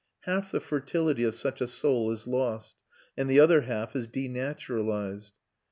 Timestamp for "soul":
1.67-2.09